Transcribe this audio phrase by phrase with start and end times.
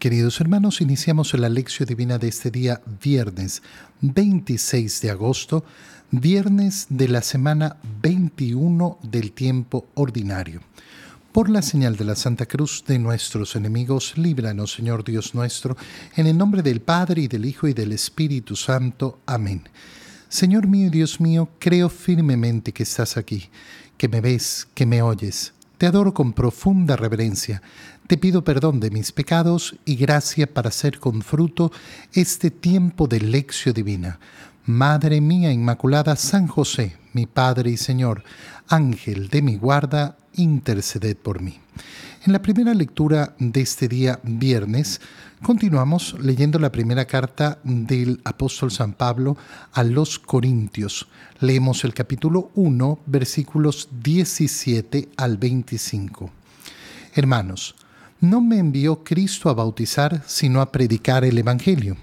[0.00, 3.62] Queridos hermanos, iniciamos la lección divina de este día viernes
[4.00, 5.62] 26 de agosto,
[6.10, 10.62] viernes de la semana 21 del tiempo ordinario.
[11.32, 15.76] Por la señal de la Santa Cruz de nuestros enemigos, líbranos, Señor Dios nuestro,
[16.16, 19.18] en el nombre del Padre y del Hijo y del Espíritu Santo.
[19.26, 19.68] Amén.
[20.30, 23.50] Señor mío y Dios mío, creo firmemente que estás aquí,
[23.98, 25.52] que me ves, que me oyes.
[25.76, 27.62] Te adoro con profunda reverencia
[28.10, 31.70] te pido perdón de mis pecados y gracia para hacer con fruto
[32.12, 34.18] este tiempo de lección divina.
[34.66, 38.24] Madre mía Inmaculada, San José, mi Padre y Señor,
[38.66, 41.60] Ángel de mi guarda, interceded por mí.
[42.26, 45.00] En la primera lectura de este día viernes,
[45.40, 49.36] continuamos leyendo la primera carta del apóstol San Pablo
[49.72, 51.06] a los Corintios.
[51.38, 56.32] Leemos el capítulo 1, versículos 17 al 25.
[57.14, 57.76] Hermanos,
[58.20, 61.96] no me envió Cristo a bautizar, sino a predicar el Evangelio,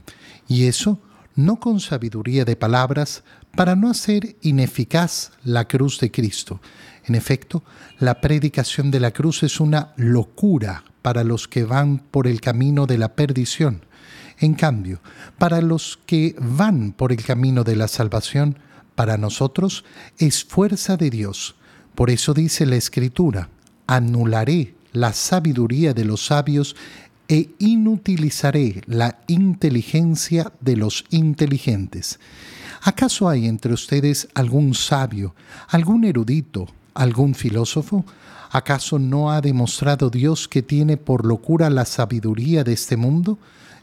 [0.47, 0.99] y eso
[1.35, 3.23] no con sabiduría de palabras,
[3.55, 6.59] para no hacer ineficaz la cruz de Cristo.
[7.05, 7.63] En efecto,
[7.99, 12.85] la predicación de la cruz es una locura para los que van por el camino
[12.85, 13.85] de la perdición.
[14.39, 14.99] En cambio,
[15.37, 18.59] para los que van por el camino de la salvación,
[18.93, 19.85] para nosotros
[20.17, 21.55] es fuerza de Dios.
[21.95, 23.49] Por eso dice la Escritura,
[23.87, 26.75] anularé la sabiduría de los sabios
[27.27, 32.19] e inutilizaré la inteligencia de los inteligentes.
[32.81, 35.35] ¿Acaso hay entre ustedes algún sabio,
[35.67, 38.05] algún erudito, algún filósofo?
[38.49, 43.37] ¿Acaso no ha demostrado Dios que tiene por locura la sabiduría de este mundo?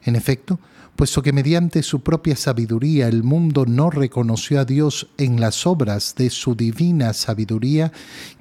[0.04, 0.58] En efecto,
[0.96, 6.14] puesto que mediante su propia sabiduría el mundo no reconoció a Dios en las obras
[6.16, 7.92] de su divina sabiduría,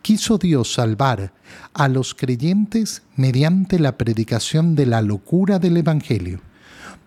[0.02, 1.34] quiso Dios salvar
[1.74, 6.42] a los creyentes mediante la predicación de la locura del Evangelio.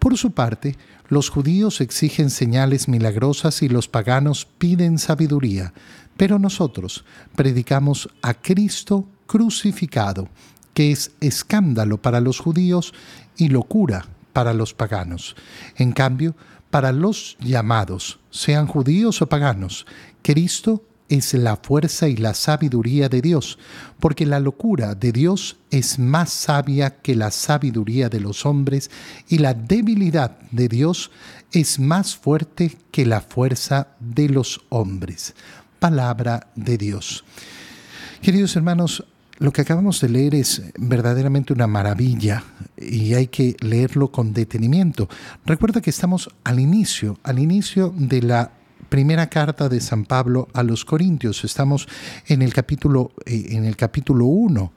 [0.01, 0.77] Por su parte,
[1.09, 5.73] los judíos exigen señales milagrosas y los paganos piden sabiduría,
[6.17, 7.05] pero nosotros
[7.37, 10.29] predicamos a Cristo crucificado,
[10.75, 12.93] que es escándalo para los judíos
[13.37, 14.07] y locura
[14.37, 15.35] para los paganos.
[15.77, 16.37] En cambio,
[16.71, 19.87] para los llamados, sean judíos o paganos,
[20.21, 23.59] Cristo es la fuerza y la sabiduría de Dios,
[23.99, 28.91] porque la locura de Dios es más sabia que la sabiduría de los hombres
[29.27, 31.11] y la debilidad de Dios
[31.51, 35.35] es más fuerte que la fuerza de los hombres.
[35.79, 37.25] Palabra de Dios.
[38.21, 39.03] Queridos hermanos,
[39.39, 42.45] lo que acabamos de leer es verdaderamente una maravilla
[42.77, 45.09] y hay que leerlo con detenimiento.
[45.45, 48.51] Recuerda que estamos al inicio, al inicio de la
[48.89, 51.45] primera carta de San Pablo a los Corintios.
[51.45, 51.89] Estamos
[52.27, 54.73] en el capítulo eh, en el capítulo 1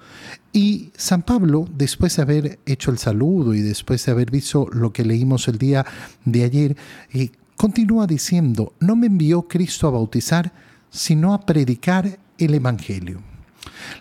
[0.52, 4.92] y San Pablo, después de haber hecho el saludo y después de haber visto lo
[4.92, 5.86] que leímos el día
[6.26, 6.78] de ayer,
[7.14, 10.52] eh, continúa diciendo, no me envió Cristo a bautizar,
[10.90, 13.29] sino a predicar el Evangelio.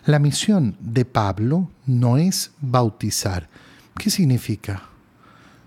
[0.05, 3.49] La misión de Pablo no es bautizar.
[3.97, 4.83] ¿Qué significa?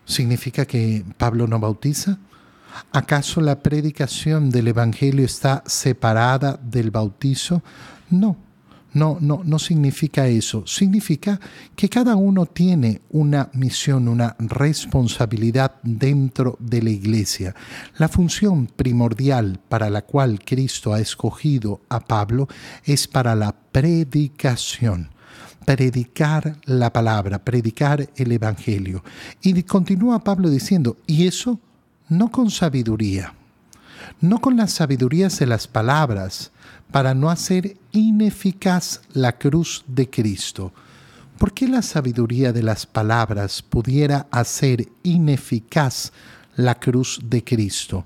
[0.05, 2.19] ¿Significa que Pablo no bautiza?
[2.93, 7.63] ¿Acaso la predicación del Evangelio está separada del bautizo?
[8.11, 8.37] No,
[8.95, 10.67] no, no, no significa eso.
[10.67, 11.41] Significa
[11.75, 17.55] que cada uno tiene una misión, una responsabilidad dentro de la iglesia.
[17.99, 22.49] La función primordial para la cual Cristo ha escogido a Pablo
[22.85, 25.11] es para la predicación
[25.65, 29.05] predicar la palabra, predicar el Evangelio.
[29.43, 31.61] Y continúa Pablo diciendo, y eso
[32.09, 33.35] no con sabiduría,
[34.21, 36.53] no con las sabidurías de las palabras,
[36.91, 40.73] para no hacer ineficaz la cruz de Cristo.
[41.39, 46.13] ¿Por qué la sabiduría de las palabras pudiera hacer ineficaz
[46.55, 48.05] la cruz de Cristo?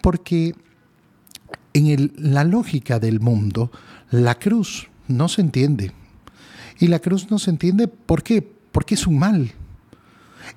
[0.00, 0.54] Porque
[1.74, 3.70] en la lógica del mundo,
[4.10, 5.92] la cruz no se entiende.
[6.78, 8.40] Y la cruz no se entiende ¿por qué?
[8.40, 9.52] Porque es un mal.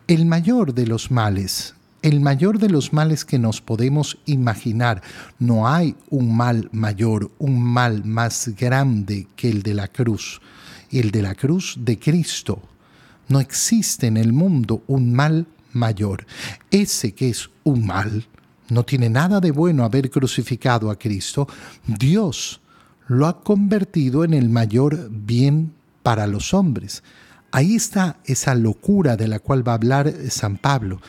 [0.07, 5.01] El mayor de los males el mayor de los males que nos podemos imaginar.
[5.39, 10.42] No hay un mal mayor, un mal más grande que el de la cruz,
[10.92, 12.62] el de la cruz de Cristo.
[13.27, 16.25] No existe en el mundo un mal mayor.
[16.69, 18.27] Ese que es un mal,
[18.69, 21.48] no tiene nada de bueno haber crucificado a Cristo.
[21.86, 22.62] Dios
[23.07, 27.03] lo ha convertido en el mayor bien para los hombres.
[27.51, 31.01] Ahí está esa locura de la cual va a hablar San Pablo,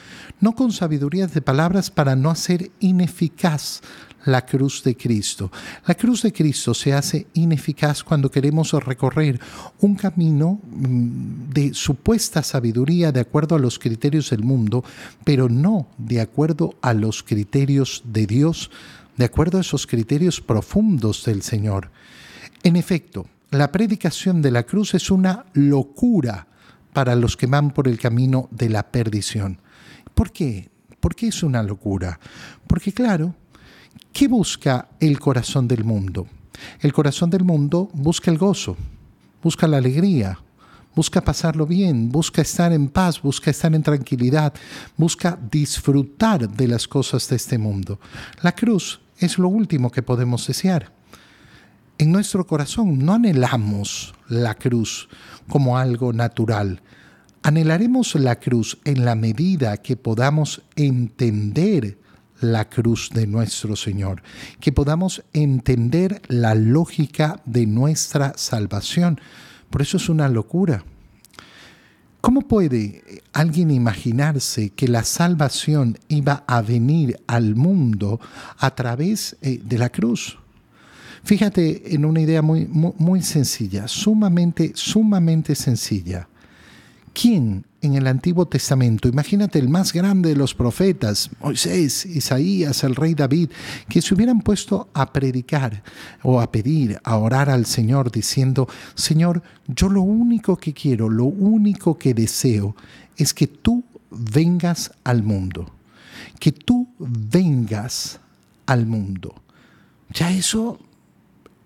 [0.42, 3.80] no con sabiduría de palabras para no hacer ineficaz
[4.24, 5.50] la cruz de Cristo.
[5.86, 9.40] La cruz de Cristo se hace ineficaz cuando queremos recorrer
[9.80, 14.84] un camino mm, de supuesta sabiduría de acuerdo a los criterios del mundo,
[15.24, 18.70] pero no de acuerdo a los criterios de Dios,
[19.16, 21.90] de acuerdo a esos criterios profundos del Señor.
[22.64, 26.48] En efecto, la predicación de la cruz es una locura
[26.92, 29.58] para los que van por el camino de la perdición.
[30.14, 30.70] ¿Por qué?
[31.00, 32.18] ¿Por qué es una locura?
[32.66, 33.34] Porque claro,
[34.12, 36.26] ¿qué busca el corazón del mundo?
[36.80, 38.76] El corazón del mundo busca el gozo,
[39.42, 40.38] busca la alegría,
[40.94, 44.52] busca pasarlo bien, busca estar en paz, busca estar en tranquilidad,
[44.96, 47.98] busca disfrutar de las cosas de este mundo.
[48.42, 50.92] La cruz es lo último que podemos desear.
[51.98, 55.08] En nuestro corazón no anhelamos la cruz
[55.48, 56.82] como algo natural,
[57.44, 61.98] Anhelaremos la cruz en la medida que podamos entender
[62.40, 64.22] la cruz de nuestro Señor,
[64.60, 69.20] que podamos entender la lógica de nuestra salvación.
[69.70, 70.84] Por eso es una locura.
[72.20, 78.20] ¿Cómo puede alguien imaginarse que la salvación iba a venir al mundo
[78.58, 80.38] a través eh, de la cruz?
[81.24, 86.28] Fíjate en una idea muy, muy, muy sencilla, sumamente, sumamente sencilla.
[87.12, 92.94] ¿Quién en el Antiguo Testamento, imagínate el más grande de los profetas, Moisés, Isaías, el
[92.94, 93.50] rey David,
[93.88, 95.82] que se hubieran puesto a predicar
[96.22, 101.24] o a pedir, a orar al Señor diciendo, Señor, yo lo único que quiero, lo
[101.24, 102.76] único que deseo
[103.16, 105.70] es que tú vengas al mundo,
[106.38, 108.20] que tú vengas
[108.66, 109.34] al mundo.
[110.10, 110.78] Ya eso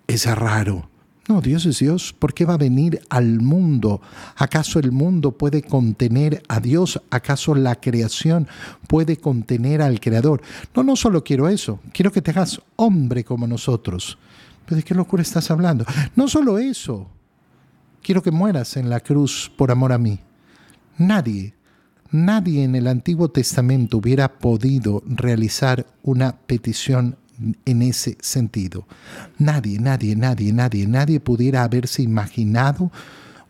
[0.07, 0.89] es raro.
[1.27, 2.13] No, Dios es Dios.
[2.17, 3.99] ¿Por qué va a venir al mundo?
[4.37, 7.01] ¿Acaso el mundo puede contener a Dios?
[7.09, 8.47] ¿Acaso la creación
[8.87, 10.41] puede contener al Creador?
[10.73, 11.81] No, no solo quiero eso.
[11.91, 14.17] Quiero que te hagas hombre como nosotros.
[14.65, 15.85] ¿Pero de qué locura estás hablando?
[16.15, 17.09] No solo eso.
[18.01, 20.19] Quiero que mueras en la cruz por amor a mí.
[20.97, 21.55] Nadie,
[22.09, 27.17] nadie en el Antiguo Testamento hubiera podido realizar una petición
[27.65, 28.87] en ese sentido.
[29.37, 32.91] Nadie, nadie, nadie, nadie, nadie pudiera haberse imaginado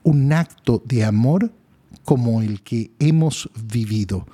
[0.04, 1.52] un acto de amor
[2.04, 4.26] como el que hemos vivido.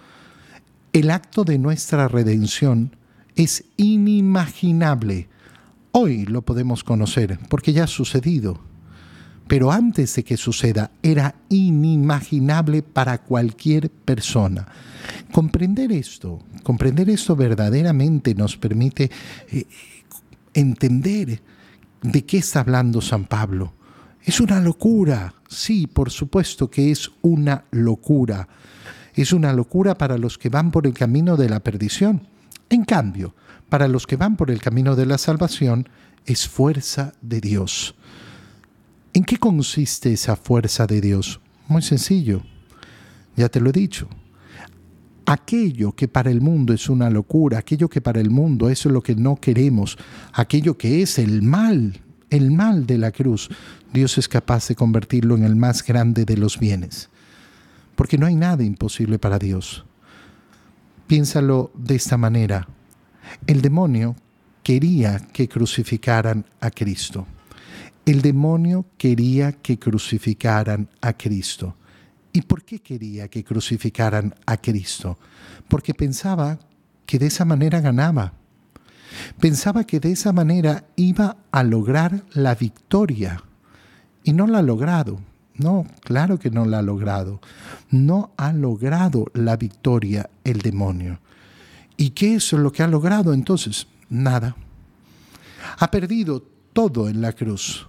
[0.92, 2.96] El acto de nuestra redención
[3.36, 5.28] es inimaginable.
[5.92, 8.60] Hoy lo podemos conocer porque ya ha sucedido.
[9.48, 14.68] Pero antes de que suceda era inimaginable para cualquier persona.
[15.32, 19.12] Comprender esto, comprender esto verdaderamente nos permite
[19.52, 19.66] eh,
[20.54, 21.42] entender
[22.02, 23.74] de qué está hablando San Pablo.
[24.24, 28.48] Es una locura, sí, por supuesto que es una locura.
[29.14, 32.28] Es una locura para los que van por el camino de la perdición.
[32.70, 33.36] En cambio,
[33.70, 35.90] para los que van por el camino de la salvación,
[36.26, 37.96] es fuerza de Dios.
[39.14, 41.40] ¿En qué consiste esa fuerza de Dios?
[41.68, 42.42] Muy sencillo,
[43.36, 44.10] ya te lo he dicho
[45.26, 49.02] aquello que para el mundo es una locura, aquello que para el mundo es lo
[49.02, 49.98] que no queremos,
[50.34, 53.50] aquello que es el mal, el mal de la cruz,
[53.94, 57.10] Dios es capaz de convertirlo en el más grande de los bienes.
[57.96, 59.86] Porque no hay nada imposible para Dios.
[61.06, 62.68] Piénsalo de esta manera.
[63.46, 64.16] El demonio
[64.64, 67.28] quería que crucificaran a Cristo.
[68.06, 71.78] El demonio quería que crucificaran a Cristo.
[72.34, 75.18] ¿Y por qué quería que crucificaran a Cristo?
[75.70, 76.60] Porque pensaba
[77.06, 78.34] que de esa manera ganaba.
[79.40, 83.42] Pensaba que de esa manera iba a lograr la victoria.
[84.26, 85.22] Y no la ha logrado.
[85.56, 87.40] No, claro que no la ha logrado.
[87.90, 91.20] No ha logrado la victoria el demonio.
[91.96, 93.88] ¿Y qué es lo que ha logrado entonces?
[94.10, 94.58] Nada.
[95.80, 96.44] Ha perdido
[96.74, 97.88] todo en la cruz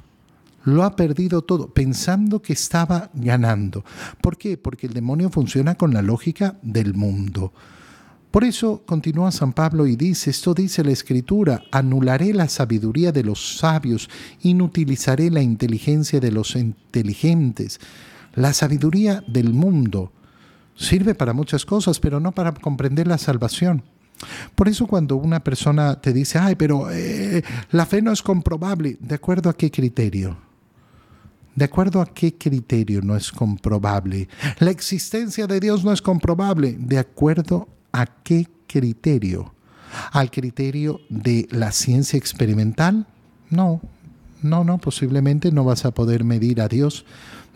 [0.64, 3.84] lo ha perdido todo, pensando que estaba ganando.
[4.20, 4.56] ¿Por qué?
[4.56, 7.52] Porque el demonio funciona con la lógica del mundo.
[8.30, 13.22] Por eso continúa San Pablo y dice, esto dice la Escritura, anularé la sabiduría de
[13.22, 14.10] los sabios,
[14.42, 17.78] inutilizaré la inteligencia de los inteligentes.
[18.34, 20.10] La sabiduría del mundo
[20.74, 23.84] sirve para muchas cosas, pero no para comprender la salvación.
[24.56, 28.96] Por eso cuando una persona te dice, ay, pero eh, la fe no es comprobable,
[28.98, 30.43] ¿de acuerdo a qué criterio?
[31.54, 34.28] ¿De acuerdo a qué criterio no es comprobable?
[34.58, 36.76] La existencia de Dios no es comprobable.
[36.78, 39.54] ¿De acuerdo a qué criterio?
[40.10, 43.06] ¿Al criterio de la ciencia experimental?
[43.50, 43.80] No,
[44.42, 47.04] no, no, posiblemente no vas a poder medir a Dios,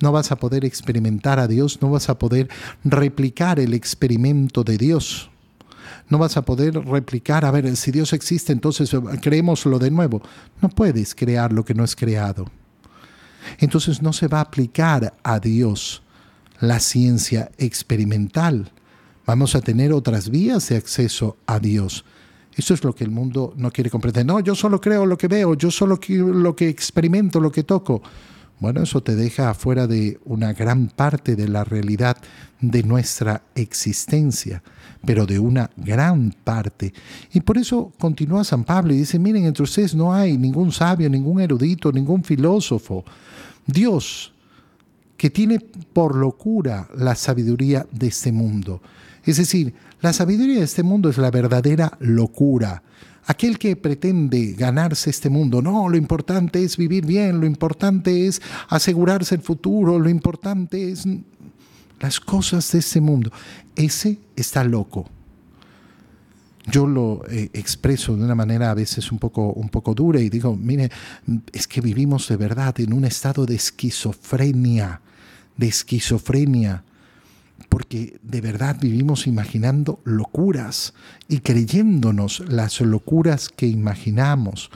[0.00, 2.48] no vas a poder experimentar a Dios, no vas a poder
[2.84, 5.30] replicar el experimento de Dios.
[6.08, 8.90] no vas a poder replicar, a ver, si Dios existe, entonces
[9.20, 10.22] creémoslo de nuevo.
[10.62, 12.46] No puedes crear lo que no es creado.
[13.58, 16.02] Entonces no se va a aplicar a Dios
[16.60, 18.72] la ciencia experimental.
[19.26, 22.04] Vamos a tener otras vías de acceso a Dios.
[22.56, 24.26] Eso es lo que el mundo no quiere comprender.
[24.26, 28.02] No, yo solo creo lo que veo, yo solo lo que experimento, lo que toco.
[28.60, 32.16] Bueno, eso te deja afuera de una gran parte de la realidad
[32.60, 34.64] de nuestra existencia,
[35.06, 36.92] pero de una gran parte.
[37.32, 41.08] Y por eso continúa San Pablo y dice, miren, entre ustedes no hay ningún sabio,
[41.08, 43.04] ningún erudito, ningún filósofo.
[43.64, 44.32] Dios,
[45.16, 48.82] que tiene por locura la sabiduría de este mundo.
[49.24, 52.82] Es decir, la sabiduría de este mundo es la verdadera locura.
[53.30, 58.40] Aquel que pretende ganarse este mundo, no, lo importante es vivir bien, lo importante es
[58.70, 61.06] asegurarse el futuro, lo importante es
[62.00, 63.30] las cosas de este mundo.
[63.76, 65.10] Ese está loco.
[66.70, 70.30] Yo lo eh, expreso de una manera a veces un poco, un poco dura y
[70.30, 70.90] digo, mire,
[71.52, 75.02] es que vivimos de verdad en un estado de esquizofrenia,
[75.54, 76.82] de esquizofrenia
[77.68, 80.94] porque de verdad vivimos imaginando locuras
[81.28, 84.70] y creyéndonos las locuras que imaginamos.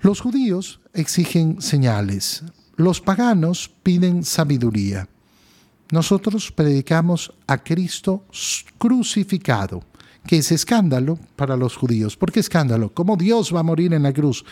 [0.00, 2.44] Los judíos exigen señales,
[2.76, 5.08] los paganos piden sabiduría.
[5.90, 8.24] Nosotros predicamos a Cristo
[8.78, 9.84] crucificado,
[10.26, 12.16] que es escándalo para los judíos.
[12.16, 12.94] ¿Por qué escándalo?
[12.94, 14.44] ¿Cómo Dios va a morir en la cruz?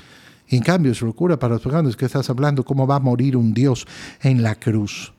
[0.57, 3.55] en cambio es locura para los paganos que estás hablando, cómo va a morir un
[3.55, 3.87] Dios
[4.21, 5.13] en la cruz.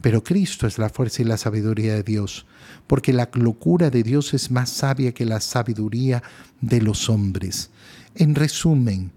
[0.00, 2.46] Pero Cristo es la fuerza y la sabiduría de Dios,
[2.86, 6.22] porque la locura de Dios es más sabia que la sabiduría
[6.60, 7.70] de los hombres.
[8.14, 9.10] En resumen,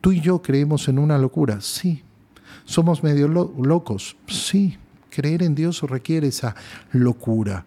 [0.00, 1.60] ¿tú y yo creemos en una locura?
[1.60, 2.02] Sí.
[2.64, 4.16] ¿Somos medio locos?
[4.26, 4.76] Sí.
[5.10, 6.54] Creer en Dios requiere esa
[6.92, 7.64] locura,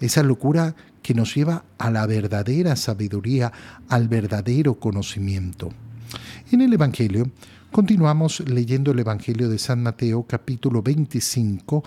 [0.00, 3.52] esa locura que nos lleva a la verdadera sabiduría,
[3.88, 5.72] al verdadero conocimiento.
[6.52, 7.30] En el Evangelio
[7.72, 11.82] Continuamos leyendo el Evangelio de San Mateo capítulo 25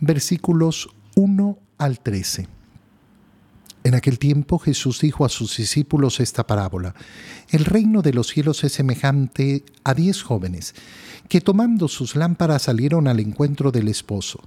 [0.00, 2.57] versículos 1 al 13.
[3.88, 6.94] En aquel tiempo Jesús dijo a sus discípulos esta parábola.
[7.48, 10.74] El reino de los cielos es semejante a diez jóvenes
[11.26, 14.40] que tomando sus lámparas salieron al encuentro del esposo.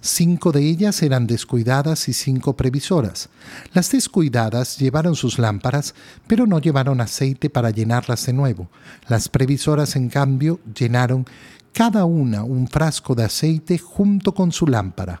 [0.00, 3.30] Cinco de ellas eran descuidadas y cinco previsoras.
[3.72, 5.96] Las descuidadas llevaron sus lámparas,
[6.28, 8.70] pero no llevaron aceite para llenarlas de nuevo.
[9.08, 11.26] Las previsoras, en cambio, llenaron
[11.72, 15.20] cada una un frasco de aceite junto con su lámpara.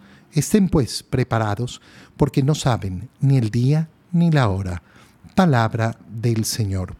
[0.33, 1.81] Estén pues preparados,
[2.15, 4.81] porque no saben ni el día ni la hora.
[5.35, 6.95] Palabra del Señor.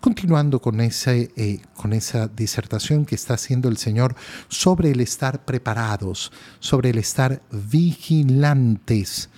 [0.00, 4.14] Continuando con, ese, eh, con esa disertación que está haciendo el Señor
[4.48, 9.28] sobre el estar preparados, sobre el estar vigilantes.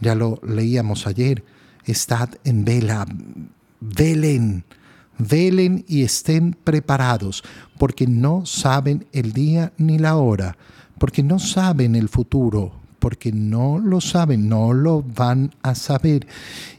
[0.00, 1.44] Ya lo leíamos ayer,
[1.84, 3.06] estad en vela,
[3.80, 4.64] velen,
[5.18, 7.42] velen y estén preparados,
[7.78, 10.56] porque no saben el día ni la hora,
[10.98, 16.28] porque no saben el futuro, porque no lo saben, no lo van a saber.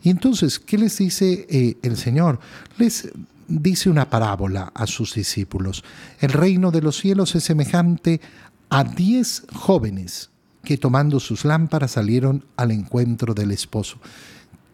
[0.01, 2.40] Y entonces, ¿qué les dice eh, el Señor?
[2.78, 3.10] Les
[3.50, 5.84] dice una parábola a sus discípulos.
[6.20, 8.22] El reino de los cielos es semejante
[8.70, 10.30] a diez jóvenes
[10.63, 13.98] que tomando sus lámparas salieron al encuentro del esposo.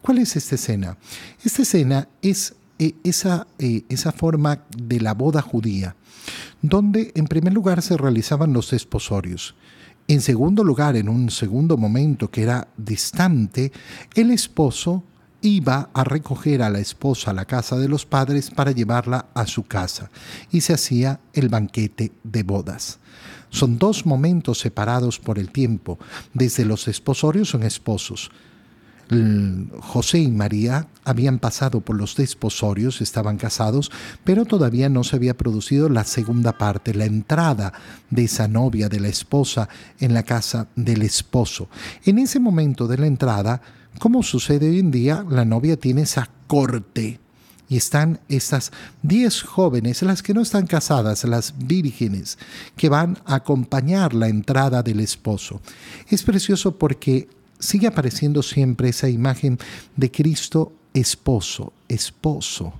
[0.02, 0.98] ¿Cuál es esta escena?
[1.44, 5.96] Esta escena es eh, esa, eh, esa forma de la boda judía,
[6.62, 9.56] donde en primer lugar se realizaban los desposorios.
[10.08, 13.74] En segundo lugar, en un segundo momento que era distante,
[14.16, 15.04] el esposo
[15.42, 19.46] iba a recoger a la esposa a la casa de los padres para llevarla a
[19.46, 20.10] su casa
[20.50, 23.00] y se hacía el banquete de bodas.
[23.50, 26.00] Son dos momentos separados por el tiempo.
[26.34, 28.32] Desde los esposorios son esposos.
[29.80, 33.92] José y María habían pasado por los desposorios, estaban casados,
[34.24, 37.74] pero todavía no se había producido la segunda parte, la entrada
[38.10, 41.70] de esa novia, de la esposa, en la casa del esposo.
[42.06, 43.62] En ese momento de la entrada,
[44.00, 47.20] como sucede hoy en día, la novia tiene esa corte.
[47.70, 48.72] Y están estas
[49.02, 52.38] diez jóvenes, las que no están casadas, las vírgenes,
[52.78, 55.60] que van a acompañar la entrada del esposo.
[56.08, 57.28] Es precioso porque
[57.60, 59.58] sigue apareciendo siempre esa imagen
[59.96, 62.74] de Cristo esposo, esposo.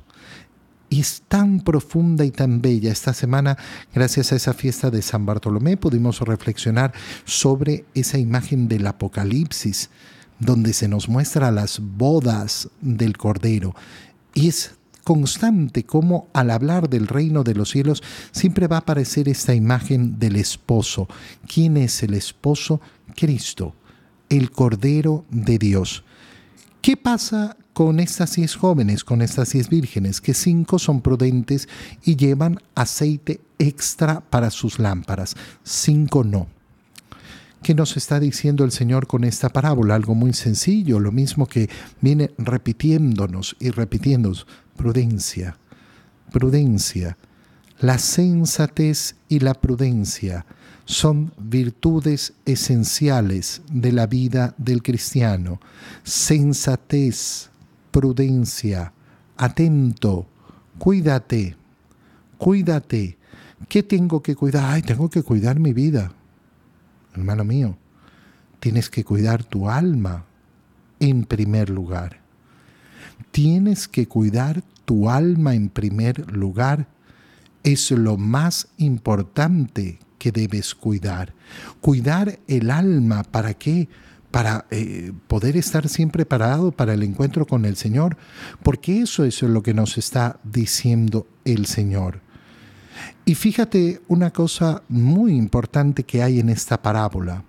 [0.90, 2.92] Y es tan profunda y tan bella.
[2.92, 3.58] Esta semana,
[3.94, 6.94] gracias a esa fiesta de San Bartolomé, pudimos reflexionar
[7.26, 9.90] sobre esa imagen del Apocalipsis,
[10.40, 13.76] donde se nos muestra las bodas del Cordero.
[14.34, 19.30] Y es constante como al hablar del reino de los cielos siempre va a aparecer
[19.30, 21.08] esta imagen del esposo.
[21.48, 22.82] ¿Quién es el esposo?
[23.16, 23.74] Cristo
[24.30, 26.04] el Cordero de Dios.
[26.82, 30.22] ¿Qué pasa con estas diez jóvenes, con estas diez vírgenes?
[30.22, 31.68] Que cinco son prudentes
[32.04, 36.48] y llevan aceite extra para sus lámparas, cinco no.
[37.64, 39.96] ¿Qué nos está diciendo el Señor con esta parábola?
[39.96, 41.70] Algo muy sencillo, lo mismo que
[42.02, 44.46] viene repitiéndonos y repitiéndonos.
[44.78, 45.58] Prudencia,
[46.32, 47.18] prudencia,
[47.80, 50.46] la sensatez y la prudencia
[50.88, 55.60] son virtudes esenciales de la vida del cristiano.
[56.04, 57.50] Sensatez,
[57.92, 58.94] prudencia,
[59.36, 60.28] atento,
[60.80, 61.58] cuídate,
[62.38, 63.18] cuídate.
[63.68, 64.64] ¿Qué tengo que cuidar?
[64.74, 66.14] Ay, tengo que cuidar mi vida.
[67.14, 67.78] Hermano mío,
[68.62, 70.24] tienes que cuidar tu alma
[71.02, 72.22] en primer lugar.
[73.32, 76.88] Tienes que cuidar tu alma en primer lugar.
[77.64, 80.00] Es lo más importante
[80.32, 81.34] debes cuidar.
[81.82, 83.90] Cuidar el alma, ¿para qué?
[84.32, 88.18] Para eh, poder estar siempre parado para el encuentro con el Señor,
[88.64, 92.22] porque eso es lo que nos está diciendo el Señor.
[93.26, 97.44] Y fíjate una cosa muy importante que hay en esta parábola.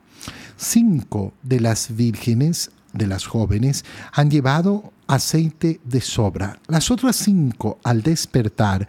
[0.57, 6.59] Cinco de las vírgenes, de las jóvenes, han llevado aceite de sobra.
[6.67, 8.89] Las otras cinco, al despertar,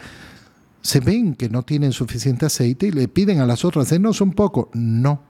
[0.82, 4.34] se ven que no tienen suficiente aceite y le piden a las otras, denos un
[4.34, 4.70] poco.
[4.74, 5.22] No.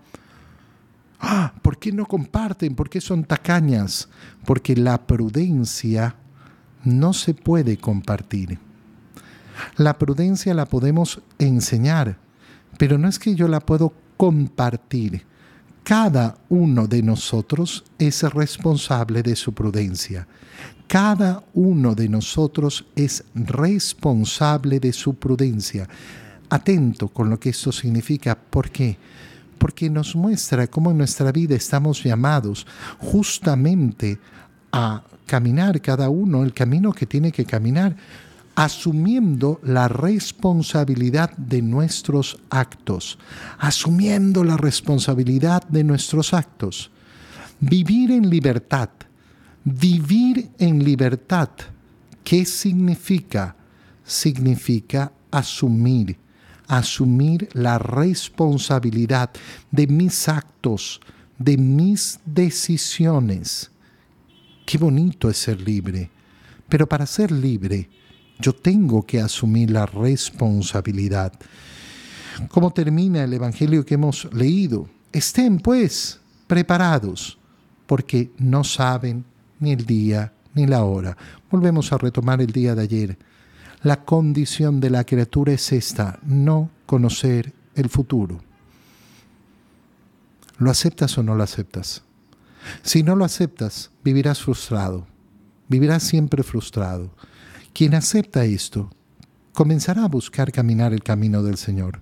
[1.19, 2.75] Ah, ¿Por qué no comparten?
[2.75, 4.09] ¿Por qué son tacañas?
[4.45, 6.15] Porque la prudencia
[6.83, 8.59] no se puede compartir.
[9.75, 12.17] La prudencia la podemos enseñar,
[12.77, 15.25] pero no es que yo la puedo compartir.
[15.89, 20.27] Cada uno de nosotros es responsable de su prudencia.
[20.85, 25.89] Cada uno de nosotros es responsable de su prudencia.
[26.47, 28.37] Atento con lo que esto significa.
[28.37, 28.99] ¿Por qué?
[29.57, 32.67] Porque nos muestra cómo en nuestra vida estamos llamados
[32.99, 34.19] justamente
[34.71, 37.95] a caminar cada uno el camino que tiene que caminar,
[38.59, 43.17] asumiendo la responsabilidad de nuestros actos,
[43.57, 46.91] asumiendo la responsabilidad de nuestros actos.
[47.59, 48.89] Vivir en libertad
[49.63, 51.49] Vivir en libertad,
[52.23, 53.55] ¿qué significa?
[54.05, 56.17] Significa asumir,
[56.67, 59.29] asumir la responsabilidad
[59.69, 61.01] de mis actos,
[61.37, 63.69] de mis decisiones.
[64.65, 66.09] Qué bonito es ser libre,
[66.69, 67.89] pero para ser libre
[68.39, 71.33] yo tengo que asumir la responsabilidad.
[72.47, 74.89] ¿Cómo termina el Evangelio que hemos leído?
[75.11, 77.37] Estén pues preparados,
[77.85, 79.25] porque no saben
[79.59, 81.17] ni el día, ni la hora.
[81.51, 83.17] Volvemos a retomar el día de ayer.
[83.83, 88.41] La condición de la criatura es esta, no conocer el futuro.
[90.57, 92.03] ¿Lo aceptas o no lo aceptas?
[92.83, 95.07] Si no lo aceptas, vivirás frustrado,
[95.67, 97.11] vivirás siempre frustrado.
[97.73, 98.89] Quien acepta esto,
[99.53, 102.01] comenzará a buscar caminar el camino del Señor.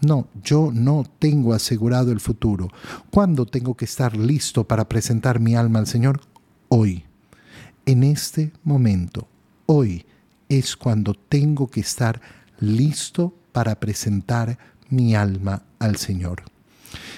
[0.00, 2.68] No, yo no tengo asegurado el futuro.
[3.10, 6.20] ¿Cuándo tengo que estar listo para presentar mi alma al Señor?
[6.76, 7.04] hoy,
[7.86, 9.28] en este momento,
[9.66, 10.04] hoy
[10.48, 12.20] es cuando tengo que estar
[12.58, 16.42] listo para presentar mi alma al Señor.